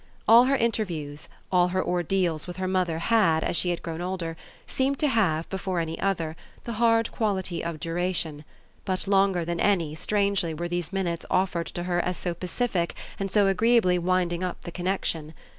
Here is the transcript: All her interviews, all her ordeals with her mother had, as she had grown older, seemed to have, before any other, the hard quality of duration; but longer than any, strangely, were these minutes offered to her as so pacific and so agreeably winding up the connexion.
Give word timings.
All 0.27 0.45
her 0.45 0.55
interviews, 0.55 1.29
all 1.51 1.67
her 1.67 1.85
ordeals 1.85 2.47
with 2.47 2.57
her 2.57 2.67
mother 2.67 2.97
had, 2.97 3.43
as 3.43 3.55
she 3.55 3.69
had 3.69 3.83
grown 3.83 4.01
older, 4.01 4.35
seemed 4.65 4.97
to 4.97 5.07
have, 5.07 5.47
before 5.49 5.79
any 5.79 5.99
other, 5.99 6.35
the 6.63 6.73
hard 6.81 7.11
quality 7.11 7.63
of 7.63 7.79
duration; 7.79 8.43
but 8.83 9.07
longer 9.07 9.45
than 9.45 9.59
any, 9.59 9.93
strangely, 9.93 10.55
were 10.55 10.67
these 10.67 10.91
minutes 10.91 11.27
offered 11.29 11.67
to 11.67 11.83
her 11.83 11.99
as 12.01 12.17
so 12.17 12.33
pacific 12.33 12.95
and 13.19 13.29
so 13.29 13.45
agreeably 13.45 13.99
winding 13.99 14.43
up 14.43 14.61
the 14.63 14.71
connexion. 14.71 15.35